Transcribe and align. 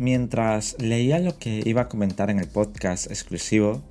Mientras 0.00 0.76
leía 0.78 1.18
lo 1.18 1.38
que 1.38 1.60
iba 1.62 1.82
a 1.82 1.88
comentar 1.90 2.30
en 2.30 2.38
el 2.38 2.48
podcast 2.48 3.10
exclusivo, 3.10 3.82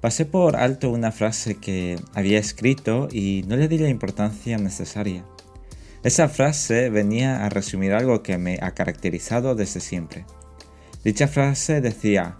pasé 0.00 0.26
por 0.26 0.56
alto 0.56 0.90
una 0.90 1.12
frase 1.12 1.54
que 1.54 2.00
había 2.14 2.40
escrito 2.40 3.06
y 3.12 3.44
no 3.46 3.54
le 3.54 3.68
di 3.68 3.78
la 3.78 3.88
importancia 3.88 4.58
necesaria. 4.58 5.24
Esa 6.02 6.28
frase 6.28 6.90
venía 6.90 7.44
a 7.44 7.48
resumir 7.48 7.92
algo 7.92 8.24
que 8.24 8.38
me 8.38 8.58
ha 8.60 8.72
caracterizado 8.72 9.54
desde 9.54 9.78
siempre. 9.78 10.24
Dicha 11.04 11.28
frase 11.28 11.80
decía, 11.80 12.36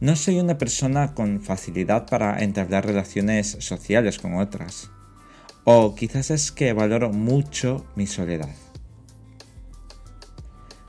no 0.00 0.14
soy 0.14 0.38
una 0.38 0.58
persona 0.58 1.14
con 1.14 1.40
facilidad 1.40 2.04
para 2.04 2.42
entablar 2.44 2.84
relaciones 2.84 3.56
sociales 3.60 4.18
con 4.18 4.34
otras. 4.34 4.90
O 5.64 5.94
quizás 5.94 6.30
es 6.30 6.52
que 6.52 6.74
valoro 6.74 7.14
mucho 7.14 7.86
mi 7.96 8.06
soledad. 8.06 8.54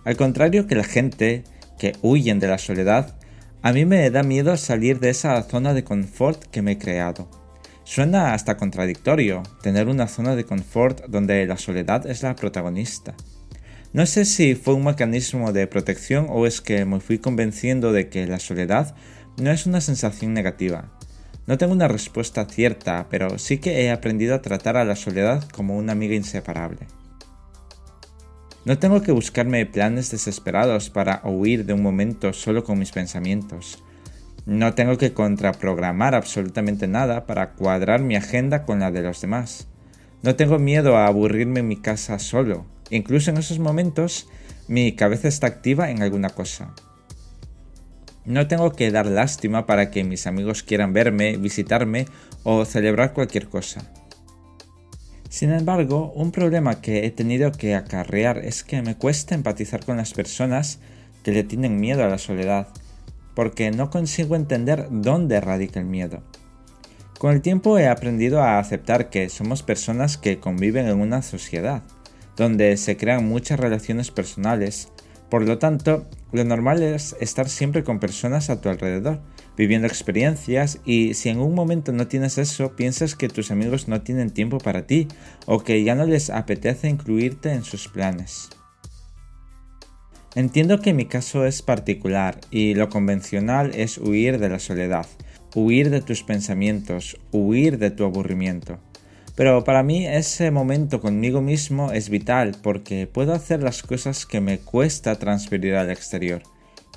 Al 0.03 0.17
contrario 0.17 0.67
que 0.67 0.75
la 0.75 0.84
gente 0.84 1.45
que 1.84 1.98
huyen 2.02 2.40
de 2.40 2.48
la 2.48 2.60
soledad, 2.60 3.14
a 3.62 3.73
mí 3.73 3.84
me 3.84 4.10
da 4.10 4.23
miedo 4.23 4.55
salir 4.55 5.02
de 5.02 5.10
esa 5.10 5.44
zona 5.44 5.73
de 5.73 5.84
confort 5.84 6.46
que 6.46 6.62
me 6.62 6.72
he 6.72 6.78
creado. 6.78 7.30
Suena 7.84 8.34
hasta 8.34 8.56
contradictorio 8.56 9.44
tener 9.62 9.90
una 9.90 10.08
zona 10.08 10.38
de 10.38 10.46
confort 10.46 11.04
donde 11.09 11.46
la 11.46 11.58
soledad 11.58 12.08
es 12.09 12.23
la 12.23 12.38
protagonista. 12.38 13.16
No 13.92 14.06
sé 14.06 14.23
si 14.23 14.56
fue 14.56 14.76
un 14.76 14.86
mecanismo 14.86 15.52
de 15.52 15.68
protección 15.68 16.28
o 16.30 16.48
es 16.48 16.62
que 16.62 16.86
me 16.86 17.02
fui 17.02 17.18
convenciendo 17.18 17.92
de 17.92 18.08
que 18.08 18.28
la 18.28 18.40
soledad 18.40 18.95
no 19.36 19.52
es 19.52 19.66
una 19.66 19.81
sensación 19.81 20.34
negativa. 20.34 20.90
No 21.47 21.58
tengo 21.58 21.73
una 21.73 21.90
respuesta 21.90 22.45
cierta, 22.45 23.08
pero 23.09 23.38
sí 23.40 23.58
que 23.58 23.81
he 23.81 23.92
aprendido 23.92 24.36
a 24.36 24.42
tratar 24.42 24.78
a 24.78 24.86
la 24.86 24.95
soledad 24.95 25.44
como 25.50 25.75
una 25.75 25.92
amiga 25.92 26.16
inseparable. 26.16 26.88
No 28.66 28.80
tengo 28.80 29.02
que 29.02 29.11
buscarme 29.11 29.66
planes 29.66 30.09
desesperados 30.09 30.89
para 30.89 31.22
huir 31.25 31.66
de 31.66 31.73
un 31.73 31.81
momento 31.81 32.31
solo 32.31 32.64
con 32.64 32.80
mis 32.80 32.92
pensamientos. 32.92 33.83
No 34.45 34.73
tengo 34.73 34.97
que 34.97 35.11
contraprogramar 35.11 36.16
absolutamente 36.16 36.88
nada 36.88 37.25
para 37.25 37.52
cuadrar 37.52 38.02
mi 38.02 38.16
agenda 38.16 38.64
con 38.64 38.80
la 38.80 38.89
de 38.89 39.02
los 39.02 39.19
demás. 39.19 39.67
No 40.22 40.36
tengo 40.36 40.59
miedo 40.59 40.95
a 40.95 41.08
aburrirme 41.08 41.59
en 41.59 41.67
mi 41.67 41.75
casa 41.75 42.19
solo. 42.19 42.66
Incluso 42.89 43.31
en 43.31 43.38
esos 43.38 43.59
momentos 43.59 44.30
mi 44.69 44.95
cabeza 44.95 45.28
está 45.28 45.47
activa 45.47 45.91
en 45.91 46.02
alguna 46.02 46.30
cosa. 46.30 46.73
No 48.23 48.47
tengo 48.47 48.72
que 48.72 48.91
dar 48.91 49.08
lástima 49.08 49.66
para 49.66 49.91
que 49.91 50.06
mis 50.06 50.25
amigos 50.25 50.64
quieran 50.64 50.94
verme, 50.94 51.36
visitarme 51.36 52.06
o 52.44 52.64
celebrar 52.64 53.11
cualquier 53.11 53.50
cosa. 53.50 53.91
Sin 55.34 55.52
embargo, 55.52 56.14
un 56.16 56.31
problema 56.31 56.80
que 56.80 57.08
he 57.08 57.09
tenido 57.09 57.52
que 57.52 57.73
acarrear 57.73 58.38
es 58.38 58.64
que 58.64 58.84
me 58.84 58.98
cuesta 58.98 59.34
empatizar 59.34 59.84
con 59.84 59.98
las 59.98 60.14
personas 60.14 60.78
que 61.23 61.31
le 61.31 61.44
tienen 61.44 61.80
miedo 61.80 62.03
a 62.03 62.08
la 62.08 62.20
soledad, 62.20 62.67
porque 63.34 63.72
no 63.72 63.90
consigo 63.90 64.36
entender 64.36 64.90
dónde 64.92 65.42
radica 65.42 65.80
el 65.80 65.88
miedo. 65.88 66.22
Con 67.17 67.34
el 67.34 67.42
tiempo 67.42 67.80
he 67.80 67.88
aprendido 67.88 68.44
a 68.44 68.59
aceptar 68.59 69.09
que 69.09 69.28
somos 69.30 69.64
personas 69.64 70.20
que 70.20 70.40
conviven 70.40 70.88
en 70.88 71.02
una 71.02 71.23
sociedad, 71.23 71.81
donde 72.38 72.78
se 72.78 72.95
crean 72.95 73.28
muchas 73.28 73.59
relaciones 73.59 74.12
personales, 74.12 74.90
por 75.31 75.42
lo 75.47 75.58
tanto, 75.58 76.06
lo 76.31 76.44
normal 76.44 76.84
es 76.84 77.16
estar 77.20 77.50
siempre 77.50 77.84
con 77.84 78.00
personas 78.00 78.52
a 78.52 78.62
tu 78.62 78.70
alrededor, 78.70 79.20
viviendo 79.58 79.88
experiencias 79.88 80.80
y 80.86 81.14
si 81.14 81.30
en 81.30 81.40
un 81.40 81.54
momento 81.54 81.92
no 81.92 82.08
tienes 82.08 82.38
eso, 82.38 82.76
piensas 82.76 83.16
que 83.16 83.30
tus 83.30 83.52
amigos 83.52 83.88
no 83.88 84.02
tienen 84.02 84.31
tiempo 84.31 84.58
para 84.58 84.88
ti 84.88 85.08
o 85.46 85.59
que 85.64 85.84
ya 85.84 85.96
no 85.96 86.06
les 86.06 86.30
apetece 86.30 86.90
incluirte 86.90 87.52
en 87.52 87.63
sus 87.63 87.88
planes. 87.88 88.50
Entiendo 90.36 90.80
que 90.80 90.94
mi 90.94 91.06
caso 91.06 91.46
es 91.46 91.62
particular 91.62 92.40
y 92.50 92.74
lo 92.74 92.90
convencional 92.90 93.72
es 93.75 94.00
huir 94.00 94.40
de 94.40 94.50
la 94.50 94.58
soledad, 94.58 95.06
huir 95.53 95.92
de 95.92 96.02
tus 96.02 96.24
pensamientos, 96.24 97.19
huir 97.31 97.78
de 97.78 97.92
tu 97.92 98.03
aburrimiento. 98.03 98.80
Pero 99.36 99.63
para 99.63 99.84
mí 99.84 100.08
ese 100.08 100.50
momento 100.52 101.02
conmigo 101.02 101.42
mismo 101.42 101.92
es 101.92 102.09
vital 102.09 102.56
porque 102.62 103.08
puedo 103.08 103.34
hacer 103.34 103.62
las 103.62 103.84
cosas 103.84 104.25
que 104.25 104.42
me 104.42 104.59
cuesta 104.59 105.18
transferir 105.18 105.75
al 105.75 105.92
exterior. 105.92 106.42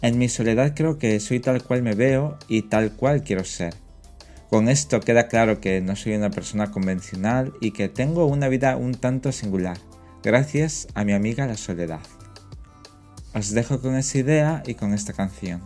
En 0.03 0.19
mi 0.19 0.29
soledad 0.29 0.75
creo 0.75 0.99
que 0.99 1.19
soy 1.21 1.41
tal 1.41 1.63
cual 1.63 1.83
me 1.83 1.95
veo 1.95 2.39
y 2.49 2.63
tal 2.63 2.93
cual 2.93 3.23
quiero 3.23 3.45
ser. 3.45 3.75
Con 4.51 4.69
esto 4.69 5.01
queda 5.01 5.29
claro 5.29 5.61
que 5.61 5.81
no 5.81 5.97
soy 5.97 6.15
una 6.15 6.31
persona 6.31 6.71
convencional 6.71 7.53
y 7.61 7.73
que 7.73 7.89
tengo 7.89 8.27
una 8.27 8.49
vida 8.49 8.77
un 8.77 8.95
tanto 8.95 9.33
singular, 9.33 9.79
gracias 10.23 10.87
a 10.95 11.05
mi 11.05 11.13
amiga 11.13 11.47
la 11.47 11.57
soledad. 11.57 12.01
Os 13.35 13.51
dejo 13.51 13.81
con 13.81 13.97
esa 13.97 14.19
idea 14.19 14.63
y 14.67 14.75
con 14.75 14.95
esta 14.95 15.13
canción. 15.13 15.61